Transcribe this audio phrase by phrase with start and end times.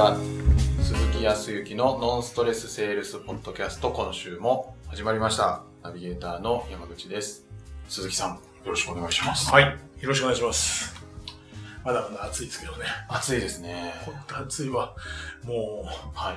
[0.00, 0.16] は
[0.82, 7.46] 鈴木康之のノンストレスセールスポッドキャスト今週も始まりましたナビゲーターの山口です
[7.86, 9.64] 鈴木さんよろしくお願いしますはい。
[9.64, 10.94] よろしくお願いします。
[11.84, 12.86] まだまだ暑いですけどね。
[13.08, 13.92] 暑いですね
[14.32, 14.96] 暑いわ。
[15.44, 15.84] も
[16.14, 16.36] はい。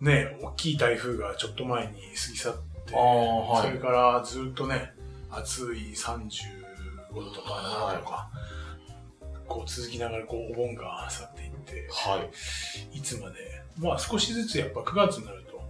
[0.00, 1.98] う、ね、大きい台風がちょっと前に過
[2.32, 2.54] ぎ去っ
[2.86, 4.94] て、はいそれからずっとね、
[5.30, 6.24] 暑い35
[7.14, 8.30] 度とか7度とか、
[9.48, 12.28] こう続きながらこうお盆が去っていって、は
[12.92, 12.98] い。
[12.98, 15.62] いつまで、まあ少しずつやっぱ9月になると、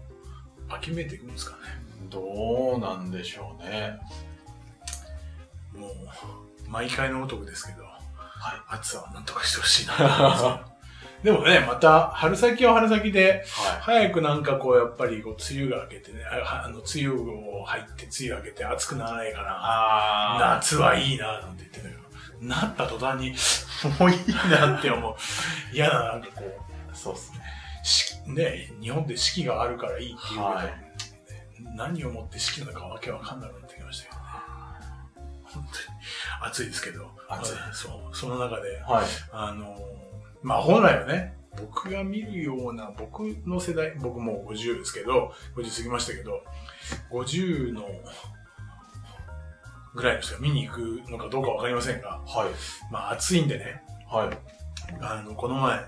[0.68, 1.58] 秋めいていくんですかね。
[2.10, 3.98] どうなんでしょうね。
[5.74, 5.90] もう、
[6.68, 8.76] 毎回のごとくですけど、はい。
[8.78, 10.64] 暑さはなんとかしてほしいな。
[11.22, 19.48] でもね、また、春先は春先で、は早くなんかこう、やっぱりこう、梅雨が明けてね、ああの、梅雨を入って、梅雨明けて暑くならないかな。
[19.50, 22.05] あ夏はいいな、なんて言ってたけど、
[22.40, 23.34] なった途端に、
[23.98, 24.18] もういい
[24.50, 25.14] なって思う。
[25.72, 27.38] 嫌だな、なんかこう、そうですね。
[27.82, 30.86] しね、日本で四季があるからいいっていうけど、はい。
[31.76, 34.26] 何をもって四季なのかわけわかんなくなってきましたけどね。
[35.44, 37.52] 本当に暑いですけど、暑い。
[37.54, 39.06] まあそう、その中で、はい。
[39.32, 39.76] あの、
[40.42, 46.42] まあ本来はね、僕が見るような、僕の世代、僕もう50ですけど、50過ぎましたけど、
[47.10, 47.82] 50の
[49.96, 52.92] ぐらいの人が見に行くのかどうかわかりませんが、はい。
[52.92, 54.38] まあ暑いんでね、はい。
[55.00, 55.84] あの、この前、えーっ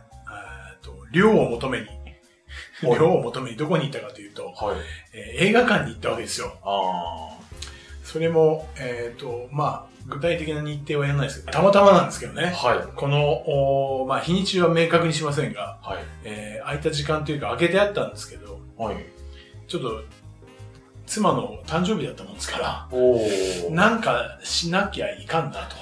[0.82, 1.86] と、量を求めに、
[2.82, 2.98] はい。
[2.98, 4.76] 量を求めにどこに行ったかというと、はい。
[5.12, 6.56] えー映画館に行ったわけですよ。
[6.64, 7.36] あ
[8.02, 12.46] それも、えーっと、まあ、具体的な日程はやらないですけど、たまたまなんですけどあね。
[12.56, 12.96] はい。
[12.96, 13.30] この、
[14.02, 15.98] おまあ、日にちは明確にしませんが、はい。
[16.24, 18.96] えー空いた時間というか空けてあったんですけど、はい。
[19.68, 20.02] ちょっと、
[21.08, 22.88] 妻の誕生日だったもんですから、
[23.70, 25.76] なんかしなきゃいかんなと。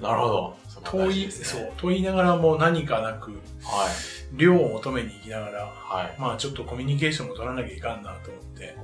[0.00, 0.56] なるほど。
[0.84, 3.88] 遠い、そそうう、と言いながらも何かなく、は
[4.34, 4.36] い。
[4.36, 6.14] 量を求めに行きながら、はい。
[6.18, 8.76] まあちょっとコミュニケーションも取らなきゃいかんなと思って、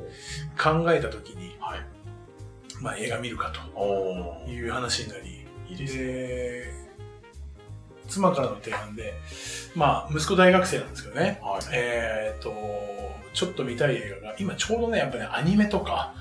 [0.60, 1.80] 考えた時に、はい。
[2.80, 4.50] まあ映画見るかと。
[4.50, 6.02] いう話になり、いいですね。
[6.02, 6.72] で、
[8.08, 9.14] 妻からの提案で、
[9.76, 11.62] まあ息子大学生なんですけどね、はい。
[11.72, 12.52] えっ、と、
[13.34, 16.14] ちょっと見たい映画が、今ちょうどね、やっぱね、アニメとか、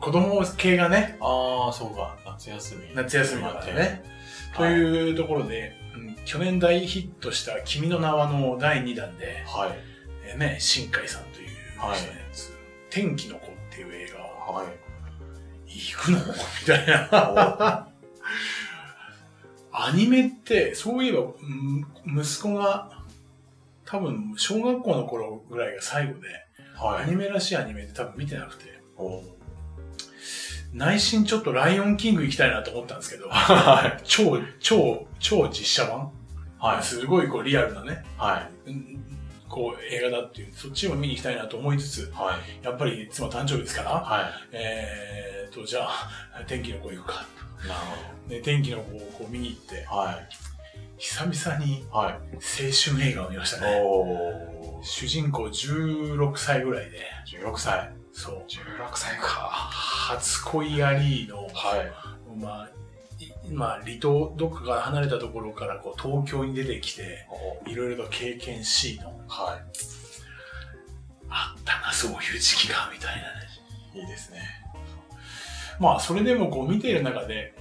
[0.00, 2.16] 子供系がね、ああそうか。
[2.26, 2.94] 夏休み。
[2.94, 4.02] 夏休みとかでね、
[4.54, 4.72] とはい。
[4.72, 9.70] いうところで、うん去年大ヒットした君の名はの第2弾で、はい。
[10.26, 11.98] えーね、新海さんという人のはい。
[11.98, 12.52] やつ、
[12.90, 14.50] 天気の子っていう映画。
[14.50, 14.66] を、はい。
[15.66, 16.18] 行くの？
[16.60, 17.88] みたいな。
[19.72, 21.24] アニメって、そういえば、う
[22.16, 22.90] ん息子が、
[23.84, 26.43] 多分、小学校の頃ぐらいが最後で、
[26.74, 27.04] はい。
[27.04, 28.74] アニメらしいアニメって多分見てなくて、
[30.72, 34.00] 内心ちょっとライオンキング行きたいなと思ったんですけど、 はい。
[34.04, 36.12] 超、超、超実写版。
[36.58, 36.82] はい。
[36.82, 38.70] すごいこうリアルなね、はい。
[38.70, 39.00] うん
[39.46, 42.64] こう映画だっていう、そっちも見に行きたいなと思いつつ、はい。
[42.64, 46.10] やっぱり妻誕生日ですから、はえーと、じゃあ、
[46.48, 47.24] 天気の子行くか。
[47.64, 50.28] いなるで、天気の子をこう見に行って、ほどはい。
[50.98, 52.14] 久々にはい。
[52.34, 53.80] 青春映画を見ましたね。
[53.80, 54.53] おー
[54.84, 57.90] 主人公16歳ぐらいで、16歳。
[58.12, 59.26] そう、16歳か。
[59.26, 62.38] 初恋アリーの、はい。
[62.38, 62.68] まあ、
[63.18, 67.26] いまあ、離島、どっかから離れたところからこう東京に出てきて、
[67.66, 69.58] いろいろと経験しの、は
[71.30, 73.26] あったな、そういう時期が、みたいなね。
[73.94, 74.42] いいいですね。
[75.80, 77.54] まあ、それでもこう見ている中で、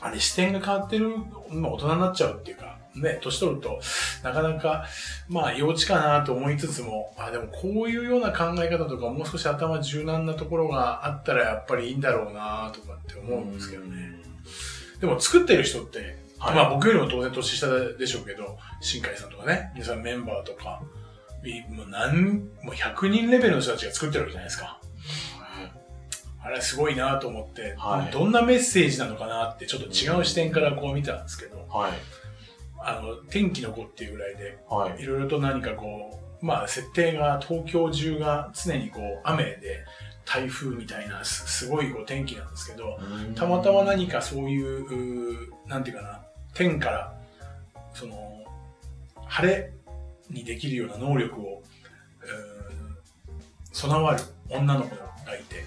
[0.00, 1.10] あれ視点が変わってる、
[1.50, 3.80] まあ大人になっちゃうっていうか、ね、年取ると、
[4.22, 4.86] なかなか、
[5.28, 14.20] まあ幼稚かなと思いつつも、あ、でもこういうような考え方とか、もう少し頭柔軟なところがあったらやっぱりいいんだろうなとかって思うんですけどね。
[15.00, 16.54] でも作ってる人って、はい。
[16.54, 20.82] まあ僕よりも当然年下でしょうけど、新海さんとかね、皆さんメンバーとか、
[21.44, 24.78] いもう何、もう100人レベルの人たちが作ってるわけじゃないですか。
[26.44, 28.12] あれすごいなと思って、はい。
[28.12, 31.92] どんなメッセージなのかなってちょっと違う視点からこう見たんですけど、はい
[32.84, 35.02] あの、天気の子っていうぐらいで、はい。
[35.02, 39.84] いろいろと何かこう、まあ設定が東京中が常にこう雨で
[40.24, 42.98] 台風みたいなすすごいこう天気なんですけど、
[43.34, 46.20] たまたま何かそういう、うーなんていうかな、
[46.54, 47.14] 天から、
[47.94, 48.44] その、
[49.26, 49.72] 晴れ
[50.30, 51.62] にできるような能力を、
[53.72, 55.64] 備わる女の子がいて、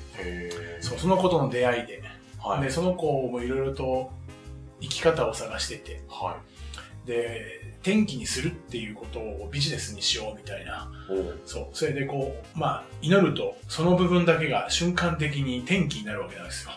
[0.82, 2.04] そうその子との出会いで、
[2.40, 2.62] はい。
[2.62, 4.12] で、その子もいろいろと
[4.82, 6.38] 生き方を探してて、は
[7.06, 10.90] で、天気にするっていうことをビジネスにしようみたいな。
[11.46, 11.68] そう。
[11.74, 16.72] それでこう、まあ、祈ると、その部分だけが瞬間的に天気になるわけなんですよ。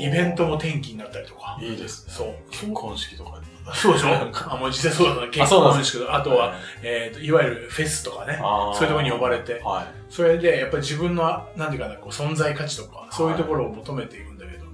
[0.00, 1.58] イベントも天気になったりとか。
[1.60, 2.12] いいですね。
[2.14, 2.34] そう。
[2.50, 3.46] 結婚式とかで。
[3.74, 4.08] そうでしょ？
[4.52, 8.38] あ、もう実際そうだった結婚式とか、あとは、えっ、と、いわゆるフェスとかね。
[8.38, 9.60] そういうところに呼ばれて。
[9.62, 10.12] はい。
[10.12, 14.64] それで、やっぱり自分の、なんていうかな、こう存在価値とか、そういうところを求めていくんだけど。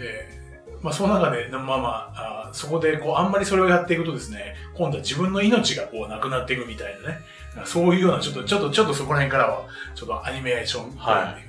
[0.00, 0.37] えー
[0.82, 1.74] まあ、その中で、まあま
[2.14, 7.18] あ、あそこで、こう、あんまりそれをやっていくとですね、今度は自分の命がこう、なくなっていくみたいなね。
[7.64, 11.48] そういうような、ちょっと、ちょっと、ちょっとそこら辺からは、ちょっとアニメーションはい。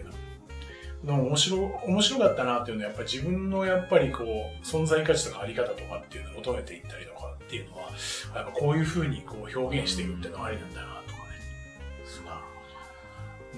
[1.05, 7.89] でも面白、面白かったなっていうのは、やっぱり自分のやっぱりこう、存在価値とかあり方とかっていうのを求めていったりとかっていうのは、
[8.35, 11.39] やっぱこういうふうにこう表現していくっていうのはありなんだなとかね。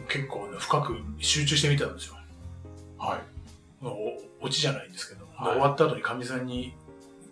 [0.07, 2.15] 結構、ね、深く集中してみたんですよ。
[2.99, 3.85] はい。
[3.85, 6.73] お、オチじゃないんですけど、はい、終わった後にかみさんに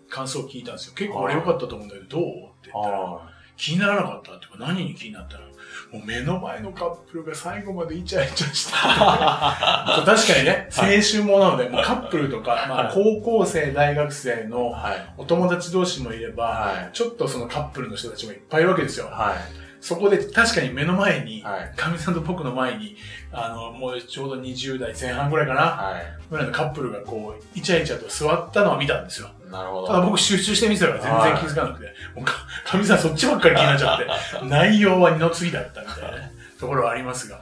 [0.08, 0.94] 感想を聞いたんですよ。
[0.94, 2.26] 結構俺良かったと思うんだけど、どうっ
[2.62, 5.44] て言ったら、気にならなかったっていうか、何に気になったら、
[5.92, 14.74] もう目の前のカップルが最後までイチャイチャして 確かにね、青春もなので、もうカップルとか、まあ、高校生、大学生の
[15.16, 19.06] お友達同士もいれば、はい、ちょっとそのカップルの人たちもいっぱいいるわけですよ。
[19.06, 21.42] はいそこで確かに目の前に、
[21.76, 22.96] か、み、さんと僕の前に、
[23.32, 29.30] あの、もうちょうど20代前半ぐらいかな、はい、ぐらいのカップルがこう、イチャイチャと座ったのは見たんですよ。
[29.50, 29.86] なるほど。
[29.86, 32.34] ただ僕集中して見てたから全然気づかなくて、はい、もうか、
[32.66, 34.06] かみさんそっちばっかり気になっちゃって、
[34.46, 37.40] 内容は二の次だったみたいなね、ところはありますが。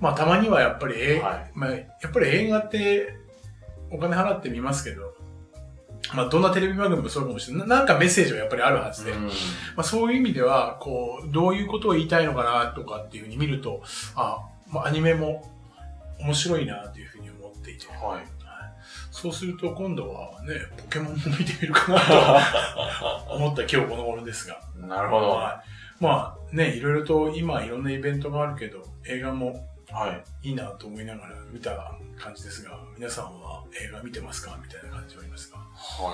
[0.00, 1.78] まあたまにはやっぱり、えはい、まあ、や
[2.08, 3.14] っぱり映画って
[3.90, 5.14] お金払って見ますけど、
[6.14, 7.68] まあ、どんなテレビ番組もそうかもしれない。
[7.68, 9.30] なんかメッセージはやっぱりあるはずで、うん、ま
[9.78, 13.82] あ、そういう意味では、こう、どういうことを言いたいのかなとかっていうふうに見ると、
[14.16, 15.48] あ、まあ、アニメも
[16.18, 18.26] 面白いなというふうに思っていて、はい、
[19.10, 24.60] そうすると今度はね、ポケモンも見てみるかなと 思った今日この頃ですが。
[24.76, 25.30] なるほど。
[25.30, 25.62] は
[26.00, 31.70] い、まあね、いろいろと今いろんなイベントがあるけど、映画もはい、いいなと思いながら見た
[32.20, 34.58] 感じですが、皆さんは映画見てますか？
[34.62, 35.58] みたいな感じはありますが。
[35.58, 35.64] は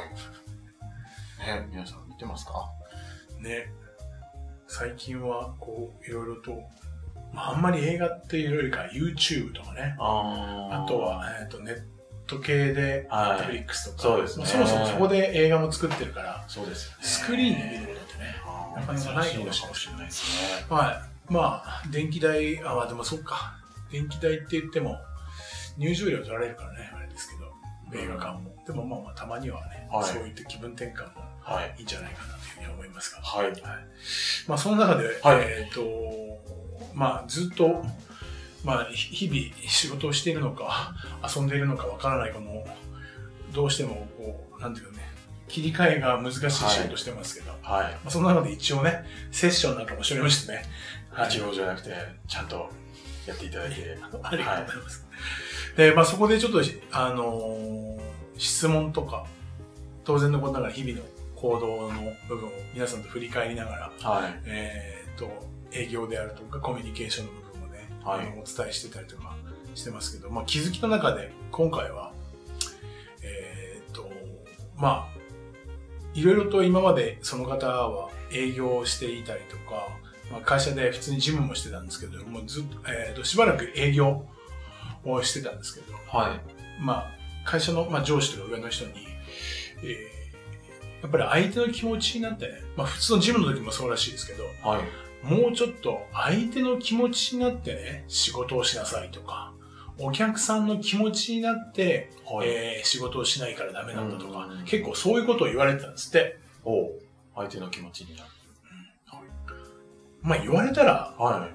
[0.05, 1.61] い。
[1.61, 2.71] ね、皆さん見てますか？
[3.41, 3.73] ね。
[4.69, 6.63] 最近は、こう、いろいろと、
[7.33, 9.97] まあ、あんまり映画っていうよりか YouTube とかね。
[9.99, 11.83] ああとは、えっ、ー、と、ネッ
[12.27, 13.99] ト系で、Netflix とか。
[13.99, 14.53] そうですね、まあ。
[14.53, 16.97] そもそもそこで映画も作ってるから、そうですよね。
[17.03, 18.37] スクリーンで見ることってね、
[18.77, 20.77] なかなかないかもしれないですね。
[20.77, 21.33] はい。
[21.33, 23.57] まあ、電気代、あでもそっか。
[23.91, 24.99] 電気代って言っても、
[25.77, 27.53] 入場料取られるからね、あれですけど、
[27.95, 28.55] 映画館も。
[28.67, 31.23] でもまあまあ、たまにはね、はい、そういった気分転換も
[31.79, 33.21] いいんじゃないかなというふうに思いますが。
[33.21, 33.51] はい。
[33.51, 33.61] はい、
[34.49, 36.37] まあ、その中で、はい、えっ、ー、と、
[36.95, 37.85] まあ、ずっと、
[38.65, 42.67] まあ、日々仕事をしているのか、遊んでいるのかわからない、この、
[43.53, 45.07] どうしても、こう、なんていうかね、
[45.49, 47.85] 切り替えが難しい仕事してますけど、はい。
[47.85, 50.65] はい、まあ、その中で一応ね、セッションなんかもしておりましてね。
[51.11, 51.95] はい、一応じゃなくて、
[52.27, 52.69] ちゃんと
[53.27, 53.97] やっていただいて。
[54.23, 55.07] ありがとうございます。
[55.09, 55.19] はい、
[55.77, 56.61] で、まあそこでちょっと、
[56.93, 58.01] あのー、
[58.39, 59.27] 質問とか、
[60.05, 65.29] 当然のことながら日々の行動の部分を皆さんと振り返りながら、はい、えっ、と、
[65.73, 69.37] 営業であるとかコミュニケーションの部分をね、はい、お伝えしてたりとか
[69.75, 72.13] してますけど、まあ気づきの中で今回は、
[73.23, 74.09] えっ、と、
[74.77, 75.17] まあ、
[76.15, 79.89] いろいろと今までその方は営業をしていたりとか、
[80.33, 84.25] まあ、会社で普通に事務もしてたんですけど、もうずっと、えっ、ー、と、しばらく営業
[85.13, 86.83] をしてたんですけど、はい。
[86.83, 87.11] まあ、
[87.45, 88.93] 会社の、まあ、上司とか上の人に、
[89.83, 94.83] えー、やっぱり相手の気持ちになってね、まあ、普通の事務の時もそうらしいですけど、はい。
[95.25, 99.53] もうちょっと相手の気持ちになってね、仕事をしなさいとか、
[99.99, 106.39] お客さんの気持ちになって、はい、えー、仕事をしないからダメなんだとか、結構そういうことを言われてたんですって。
[106.65, 106.91] お
[107.35, 108.31] 相手の気持ちになる。
[110.23, 111.49] まあ言われたら、は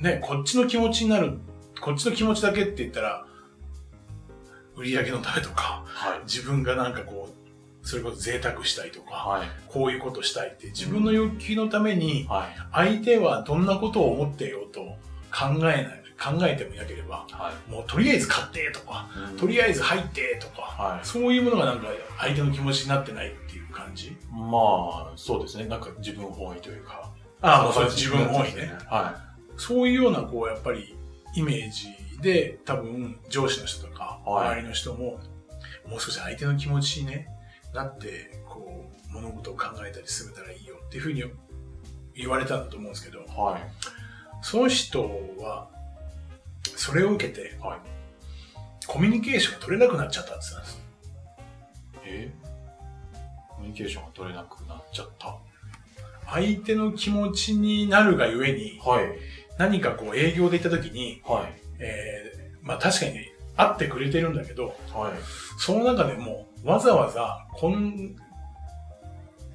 [0.00, 0.02] い。
[0.02, 1.38] ね、こっちの気持ちになる、
[1.80, 3.26] こっちの気持ちだけって言ったら、
[4.76, 12.28] 売り上げのためとか、はい、自分がなんかこう、それこそ贅沢したいとか、はい、こういうことしたいって自分の欲求のために、
[12.72, 14.80] 相手はどんなことを思っていようと
[15.30, 21.86] 考えない、考えてもいなければ、はい、もうとりあえず買ってとか、うん、とりあえず入ってとか、はい、そういうものがなんか
[22.18, 24.14] 相手の気持ちになってないっていう感じ？
[24.30, 24.48] ま
[25.10, 25.64] あ、そうですね。
[25.64, 27.10] なんか自分本位というか。
[27.40, 28.70] ああ、それ自分本位ね。
[28.90, 29.14] は
[29.56, 29.58] い。
[29.58, 30.94] そういうような、こう、やっぱり、
[31.34, 31.88] イメージ
[32.20, 35.20] で、多分、上司の人とか、周りの人も、
[35.86, 37.28] もう少し相手の気持ちにね、
[37.72, 41.24] なって、こう、物事を考えたり進めたらいいよっていうふうに
[42.14, 43.62] 言われたんだと思うんですけど、はい。
[44.42, 45.02] その人
[45.38, 45.68] は、
[46.76, 47.80] それを受けて、はい。
[48.86, 50.60] コミュニケーションが取れなくなっちゃったんですよ。
[52.06, 52.32] え？
[53.50, 55.36] コミュニケーションが取れなくなっちゃった。
[56.26, 59.04] 相手の気持ちになるがゆえに、はい。
[59.60, 61.52] 何かこう営業で行った時に、はい。
[61.80, 63.18] えー、まあ確かに
[63.56, 65.12] 会ってくれてるんだけど、はい。
[65.58, 68.16] その中でもわざわざこん、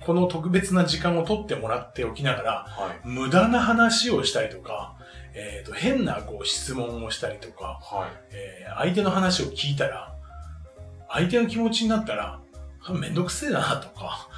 [0.05, 3.07] この特別な時間を取ってもらっておきながら、はい。
[3.07, 4.95] 無駄な話をしたりとか、
[5.33, 8.09] えっ、と、変なこう質問をしたりとか、はい。
[8.31, 10.13] えー相手の話を聞いたら、
[11.09, 12.39] 相手の気持ちになったら、
[12.83, 14.29] あめんどくせえなとか、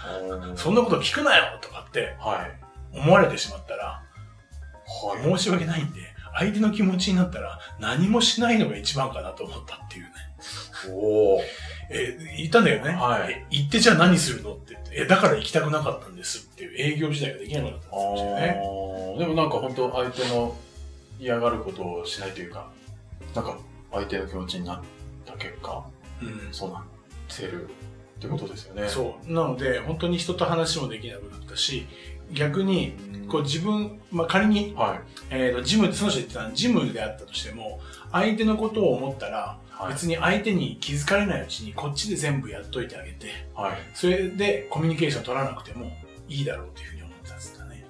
[0.55, 2.47] そんなこと聞くなよとかっては
[2.93, 2.97] い。
[2.97, 4.06] 思われてしまったら、はい。
[4.87, 6.01] 申し訳ないんで、
[6.39, 10.11] 相手の気持ちになったら何もしないのが一番かなと思ったっていうね。
[10.91, 11.41] おー。
[11.89, 12.91] えー言ったんだよね。
[12.91, 18.61] はいえ行ってじゃあ何するのってえ、だから行きたくなかったんですっていう営業自体ができなかったんですよね。
[19.19, 20.55] でもなんか本当相手の
[21.19, 22.69] 嫌がることをしないというか、
[23.33, 23.57] なんか
[23.91, 24.81] 相手の気持ちになっ
[25.25, 25.83] た結果、
[26.21, 26.83] うんそうなっ
[27.35, 27.67] てる
[28.17, 28.87] ってことですよね。
[28.89, 29.31] そう。
[29.31, 31.85] なので、本当に人と話もできなくなったし、
[32.31, 32.93] 逆に、
[33.29, 34.99] こう自分、まあ、仮に、はい。
[35.29, 37.79] えっ、と、ジム、その人言ってたジムであったとしても、
[38.11, 39.93] 相手のことを思ったら、はい。
[39.93, 43.77] 別に相手に気づかれないうちにこっちで全部やっといてあげて、はい。
[43.93, 45.91] それでコミュニケーション取らなくても
[46.27, 47.85] いいだろうというふうに思ったんですかね。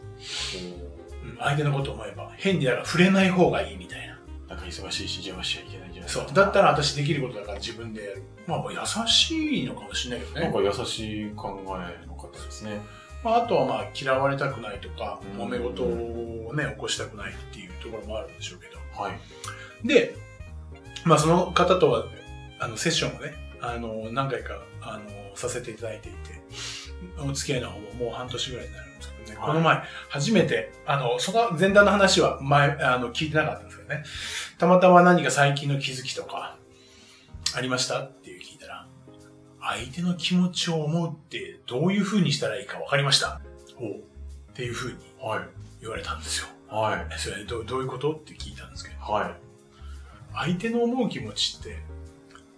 [1.23, 4.17] うん、相手のことを思えば、変にだから触れない方がいいみたいな。
[4.49, 6.25] なんか忙しいし邪魔しちゃいけないそう。
[6.33, 8.23] だったら私できることだから自分でやる。
[8.47, 10.41] まあ、優しいのかもしれないけどね。
[10.41, 12.81] なんか優しい考えの方ですね。
[13.23, 18.77] まあ、あとはまあ、嫌われたくないとか、うん揉め事をね、起こしたくないっていうところもあるんでしょうけど。
[19.01, 19.87] はい。
[19.87, 20.15] で、
[21.03, 22.05] まあ、その方とは、
[22.59, 26.17] あの、セッションをね、あの、何回か、あの、させていただいていて、
[27.19, 28.86] お付き合いの方ももう半年ぐらいになる
[29.29, 34.03] ね、はいこの前、初めて、あの、その前段の話は前、あの、聞いてなかったんですけどね、
[34.57, 36.57] たまたま何か最近の気づきとか、
[37.55, 38.87] ありましたっていう聞いたら、
[39.61, 43.41] 相手の気持ちを思うってどういう風にしたらいいか分かりました。
[43.75, 43.89] ほう。
[43.97, 45.41] っていう風にはい。
[45.81, 46.47] 言われたんですよ。
[46.67, 47.07] はい。
[47.13, 49.35] えそれどうどういうことって聞いたんですけど、はい。
[50.33, 51.79] 相手の思う気持ちって、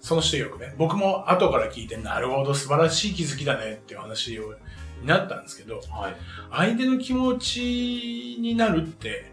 [0.01, 4.55] その人よくね、僕も後から聞いて、なるほど、素晴らしい気づきだねっていう話を
[5.01, 6.15] になったんですけど、はい。
[6.51, 9.32] 相手の気持ちになるって、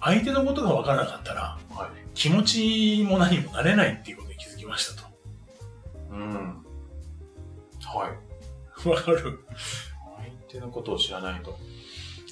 [0.00, 1.90] 相手のことが分からなかったら、はい。
[2.14, 5.08] 気持ちも何もなれないっていうことに気づきましたと。
[6.10, 6.34] うん。
[7.84, 8.10] は
[8.84, 8.88] い。
[8.88, 9.40] わかる？
[10.16, 11.56] 相手のことを知らないと。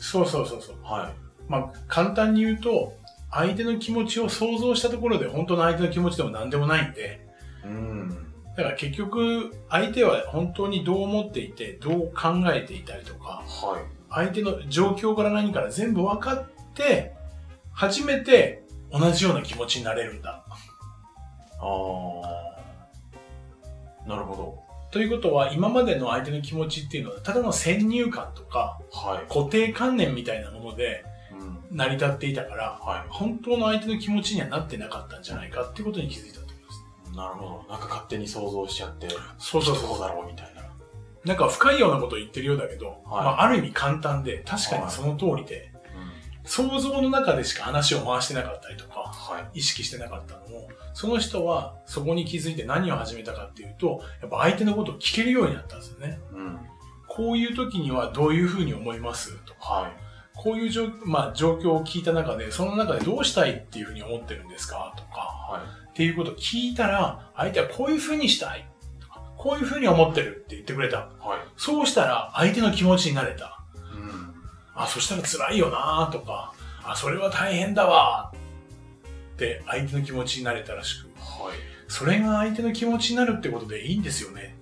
[0.01, 0.77] そうそうそうそう。
[0.83, 1.13] は
[1.49, 2.95] まあ、簡単に言うと、
[3.31, 7.27] 相手の気持ちを想像したところで本当の相手の気持ちでも何でもないんで、
[7.65, 7.67] い。
[7.67, 8.26] うん。
[8.57, 13.83] だから結局、相手は本当にどう思っていて、どう考えていたりとか、はい。
[14.09, 17.15] 相手の状況から何から全部分かって、
[17.73, 20.43] 初めて同じような気持ちになれるんだ。
[21.61, 24.09] あー。
[24.09, 24.59] なるほど。
[24.91, 29.29] ということは、今までの相手の気持ちっていうのは、ただの先入観とか、はい。
[29.31, 31.05] 固定観念みたいなもので
[31.71, 31.77] うん。
[31.77, 36.46] 成り立っていたから、は本当の相手の気持ちにはなってなかったんじゃないかっていうことに気づいた。
[37.17, 37.73] なるほど。
[37.73, 39.09] なんか勝手に想像しちゃって、
[39.39, 40.63] そうそうそうだろうみたいな。
[41.25, 45.73] なんか深いようなことを言ってるようだけど、はいまあ、ある意味簡単で、確かにその通りで、
[46.45, 49.59] 想像の中でしか話を回してなかったりとか、はい。
[49.59, 56.21] 意識してなかったのも、その人はそこに気づいて何を始めたかっていうと、やっぱ相手のことを聞けるようになったんですよね。
[56.33, 56.61] うん。
[57.09, 59.37] こういう時にはどういうふうに思います？
[59.45, 59.93] とか、はい。
[60.37, 64.95] こういう状,、まあ、状況を聞いた中で、その中でどうしたいっていうふうに思ってるんですか？
[64.97, 68.69] とか、はっていうことを聞いたら、相手はこういうふうにしたい
[69.01, 70.99] とか、こういうふうに思ってるって言ってくれた。
[70.99, 71.01] い。
[71.01, 71.39] はい。
[71.57, 73.63] そうしたら相手の気持ちになれた。
[73.95, 74.35] うん。
[74.75, 76.53] あ、そしたら辛いよなとか、
[76.85, 78.31] あ、それは大変だわ
[79.35, 81.57] って相手の気持ちになれたらしく、はい。
[81.89, 84.55] それが相手の気持ちになるってことでいいんですよね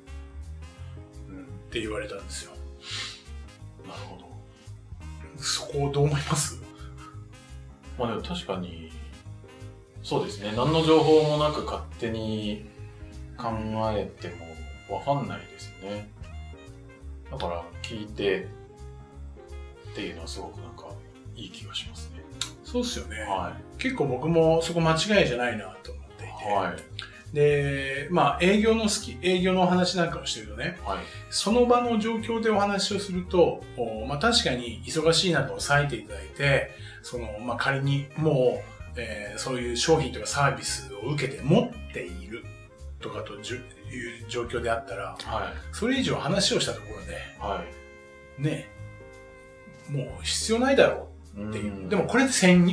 [1.28, 1.43] うん。
[1.43, 2.53] って言われたんですよ。
[5.44, 6.60] そこをどう思います？
[7.98, 8.90] まあでも確かに、
[10.02, 10.52] そうですね。
[10.56, 12.66] 何の情報もなく勝手に
[13.36, 13.50] 考
[13.92, 14.28] えて
[14.88, 16.10] もわかんないですよね。
[17.30, 18.48] だから聞いて
[19.92, 20.88] っていうのはすごくなんか
[21.36, 22.22] いい気がしますね。
[22.64, 23.20] そうっすよね。
[23.20, 26.30] は結構僕もそこ間違いじゃないなと思っていい。
[26.30, 26.52] て。
[26.52, 26.76] はい。
[27.34, 30.98] で、まあ営業の好き、営業のお話なんかをしてるとね、はい。
[31.30, 36.70] その場の状況でお話をすると、おまあ確かに忙しいなと抑えていただいて、
[37.02, 38.62] その、まあ仮にも
[38.96, 42.44] う、えーそういう商品とかサービスを受けて持っている
[43.00, 43.42] とかという
[44.28, 45.52] 状況であったら、はい。
[45.72, 47.64] それ以上話をしたところで、は
[48.38, 48.42] い。
[48.42, 48.68] ね、
[49.90, 51.72] もう必要ないだろうっていう。
[51.72, 52.26] んでも、これ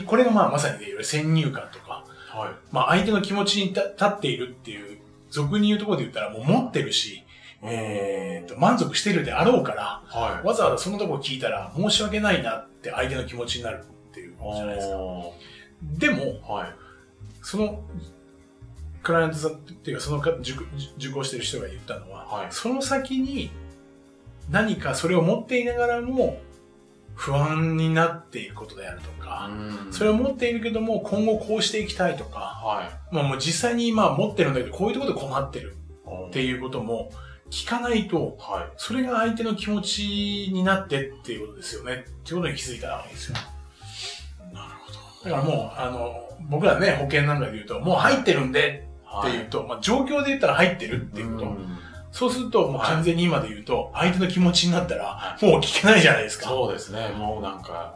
[0.06, 1.91] これがまあまさにね、先入観とか、
[2.34, 2.54] はい。
[2.72, 7.24] まあ相手の気持ちに立立っているっていう、俗に言うところで言ったらもう持ってるし、
[7.64, 10.48] えー、と満足してるであろうから、はい。
[10.48, 14.98] わざわざそのとこ聞いたら申し訳ないなって相手の気持ちになるっていうことじゃないですか。
[14.98, 15.34] お
[15.82, 16.76] でも、ーはい。
[17.42, 17.84] その、
[19.04, 20.54] クライアントさんっていうか、そのか受
[20.98, 23.52] 受講してる人が言ったのは、はいその先に
[24.50, 26.40] 何かそれを持っていながらも
[27.16, 33.16] 不安になっていることであるとか、うんそれを持っているけども今後こうしていきたいとか、はい。
[33.16, 35.76] まあもう実際に今持ってるんだけど、こういうところで困ってる
[36.30, 37.12] っていうことも
[37.52, 38.74] 聞かないと、はい。
[38.78, 41.94] それが相手の気持ちになってっていうことですよね。
[41.94, 43.38] っていうことに気づいたわけですよ。
[44.54, 44.92] なるほ
[45.30, 45.30] ど。
[45.30, 51.58] だからもう、あの、僕らね、保険なんかで言うと、もう入ってるんではっていうと、まあ状況で言ったら入ってるっていうこと。
[52.12, 56.50] んそうすると、もう完全に今で言うと、相手の気持ちになったらは、もう聞けないじゃないですか。
[56.50, 57.10] そうですね。
[57.10, 57.96] もうなんか、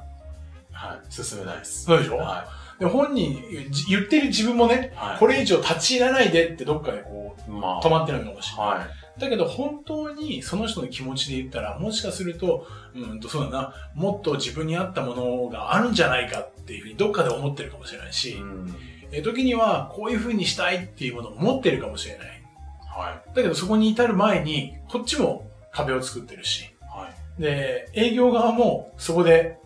[0.71, 1.11] はい。
[1.11, 1.83] 進めないです。
[1.83, 2.17] そうでしょ？
[2.17, 2.45] は
[2.79, 4.97] で本人、じ言ってる自分もね、い。
[4.97, 5.19] はい。
[5.19, 8.67] これ以上立ち入らないでってどっかでこう、まあ、止まってるのかもしれない。
[8.79, 9.19] はい。
[9.19, 18.75] だけど本当にその人の気持ちで言ったら、もしかすると、うんと、そうだな、もっと自分に合ったものがあるんじゃないかっていうふうにどっかで思ってるかもしれないし、うん。
[19.13, 22.41] え時にはこういうふうにしたいっていうものを持ってるかもしれない。
[22.95, 26.65] はだけどそこに至る前に、こっちも壁を作ってるし、い。
[26.81, 27.09] は
[27.39, 27.41] い。
[27.41, 29.57] で、営業側もそこで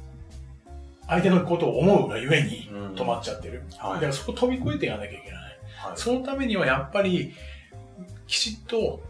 [1.07, 3.63] 相手のことを思うがゆえにうん止まっちゃってる。
[3.77, 3.99] だはい。
[3.99, 5.57] からそこ飛び越えていかなきゃいけない。
[5.77, 5.97] はい。
[5.97, 7.33] そのためにはやっぱり、
[8.27, 9.01] きちっと、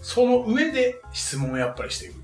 [0.00, 2.16] その上で質問をやっぱりしていく。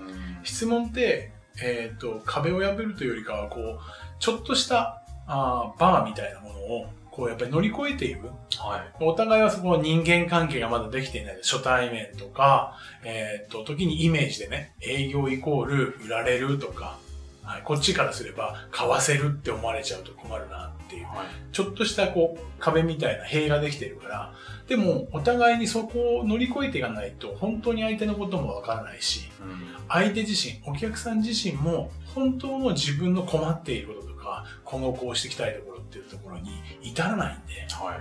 [0.00, 3.78] うん質問って、えっ、と、壁を破るというよりかは、こう、
[4.18, 6.86] ちょっとした、あーバーみたいなものを、
[7.20, 8.28] こう、やっぱり乗り越えていく。
[8.28, 9.04] はい。
[9.04, 11.36] お互いはそこの人間関係がまだできていない。
[11.42, 16.98] 初対面とか、えっ、と、時にイメージでね、営業イコール売られるとか、
[17.42, 21.04] はい、こっちからすれば買わせるって思われちゃうと困るなっていう。
[21.06, 21.26] はい。
[21.52, 24.32] ちょっとしたこう壁みたいな塀ができてるから、
[24.66, 29.84] でもお互いにそこを乗り越えていかないと本当に相手のこともわからないし、うん。
[29.88, 36.50] 相手自身、お客さん自身も本当の自分の困っていることとか、今後こうしていきたいところっていうところに
[36.82, 37.98] 至らないんで、は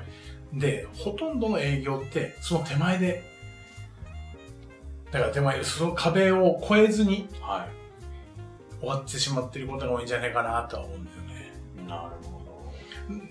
[0.54, 0.60] い。
[0.60, 3.24] で、ほとんどの営業ってその手前で、
[5.12, 7.80] だから手前でその壁を越えずにはい。
[8.80, 11.52] 終わってしまっていることが多いんじゃないかなとは思うんだよね。
[11.86, 12.40] なるほど。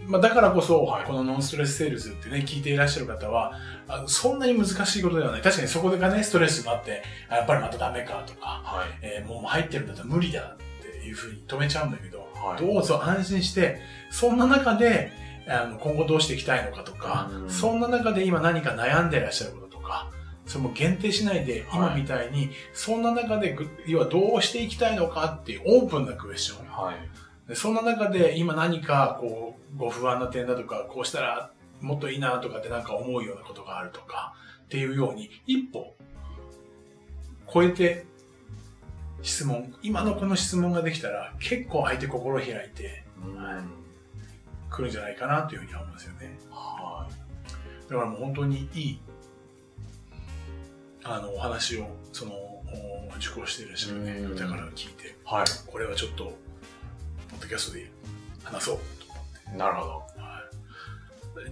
[0.07, 3.53] まあ、だからこそ、はいこのノンストレスセールスってね、聞いていらっしゃる方は、
[3.87, 5.43] あのそんなに難しいことではない。
[5.43, 8.89] 確かにそこがね、ストレスがあって、あやっぱりまたダメかとか、はい。
[9.01, 12.65] えーもう入ってるんだったら無理だっていうふうに止めちゃうんだけど、はい。
[12.65, 15.13] どうぞ安心して、そんな中で、
[15.49, 20.11] あの今後どうしていきたいのかとか、うんそんな中で今何か悩んでらっしゃることとか、
[20.47, 26.69] それも限定しないで、今みたいに、そんな中でぐ、要はどうしていきたいのかっていうオープンなクエスチョン。
[26.69, 26.97] はい。
[27.49, 35.95] でそんな中で今何かこうご不安な点だとかこうしたらもっといいなとかってなんか思うようなことがあるとかっていうように一歩
[37.53, 38.05] 超えて
[39.23, 43.71] 質問今のこの質問ができたら結構相手心開いてうん。
[44.71, 47.91] くるんじゃないかなというふうには思うんですよねはい。
[47.91, 49.01] だからもう本当にいい
[51.05, 55.47] あのお話をそのお受講していらっしゃるねうんだから聞いてはい。
[55.67, 56.25] これはちょっと
[57.31, 57.91] ポッドキャストで
[58.45, 58.79] 話そう
[59.51, 59.91] となるほど。
[59.91, 60.09] はい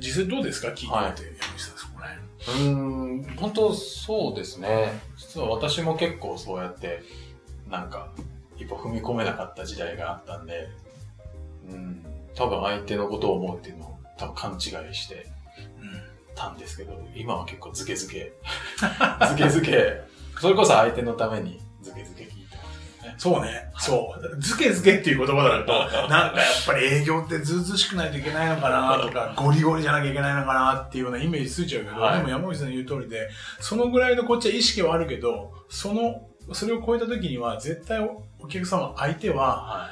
[0.00, 0.68] 実際どうですか？
[0.68, 5.00] 聞いてみて、はい山口さん、そこらうーん、本当そうですね。
[5.16, 7.02] 実は私も結構そうやって、
[7.70, 8.09] なんか、
[8.57, 10.68] 一歩踏み込めなかった時代があったんで、
[11.68, 14.57] うん、多分相手のことを思うっていうのを多分勘違
[14.90, 15.37] いして辺。
[16.37, 18.33] たんですけど、今は結構ズケズケ、
[19.29, 20.02] ズケズケ、
[20.38, 23.14] それこそ相手のためにズケズケ聞いてますね。
[23.16, 23.72] そうね。
[23.79, 24.40] そう。
[24.40, 25.72] ズケズケっていう言葉だと、
[26.09, 39.90] なんかやっぱり営業ってずうずうしくないといけないのかなとか、ゴリゴリじゃなきゃいけないのかなっていうようなイメージついちゃうけど、はいでも山口さんの言う通りで、そのぐらいのこっちは意識はあるけど、その、それを超えた時には絶対お客様、相手はは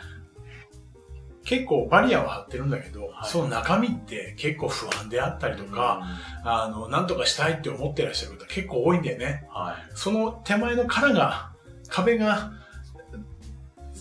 [1.45, 5.59] 結構バリアは張ってるんだけど、はいその中身って結構不安であったりい。
[5.59, 6.03] とか、
[6.43, 9.47] あの、なんとかしたいって思ってらっしゃる方結構多いんだよね。
[9.49, 9.77] うん、はい。
[9.95, 11.53] その手前の殻が、
[11.89, 12.53] 壁が、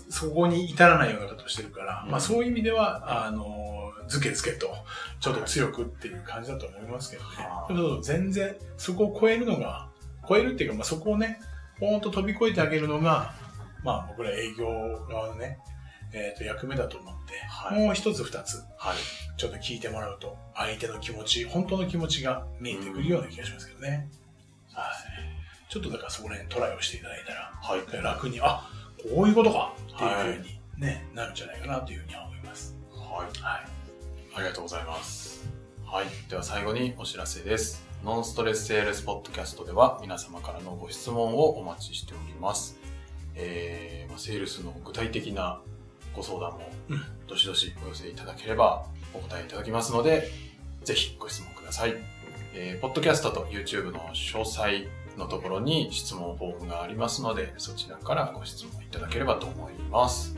[0.09, 4.73] そこに至らないようなことをしてるから、うんまあそういう意味では、あの、ズケズケと、
[5.19, 7.29] ちょっと強くっていう感じだと思いますけどね。
[7.39, 7.67] は
[7.99, 9.89] い全然、そこを超えるのが、
[10.27, 11.39] 超えるっていうか、まあそこをね、
[11.79, 13.33] ポーンと飛び越えてあげるのが、
[13.83, 14.67] まあ僕ら営業
[15.09, 15.59] 側のね、
[16.13, 18.97] えっ、と、役目だと思って、はいもう一つ二つ、はい。
[19.35, 24.09] ちょっと聞いてもらうと、相手の気持ち、本当の気持ちが見えてくるような気がしますけどね。
[24.71, 25.71] はい。
[25.71, 28.03] ちょっとだからそこら辺トライをしていただいたら、はい。
[28.03, 28.69] 楽に、あ、
[29.15, 32.77] こういうことかっていうふうに、ね、なるんじゃないかなというふうには思います。
[32.91, 33.41] はい。
[33.41, 33.65] はい。
[34.35, 35.43] ありがとうございます。
[35.83, 36.05] はい。
[36.29, 37.92] では最後にお知らせです。
[38.03, 42.77] ノンストレスセールスポッドキャストでは皆様からのご質問をお待ちしております。
[43.33, 45.61] えーまあ、セールスの具体的な
[46.13, 50.27] ご相談もうんどしどしお寄せいただければお答えいただきますので、
[50.83, 51.95] ぜひご質問ください。
[52.53, 60.35] えーポッドキャストと YouTube の詳細のところに質問フォームがありますので、そちらからご質問いただければと思います。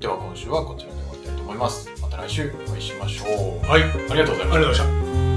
[0.00, 1.90] では今週はこちらで終わりたいと思います。
[2.00, 3.66] また来週お会いしましょう。
[3.68, 3.82] はい。
[3.82, 5.33] ありありがとうございましたがとうございました。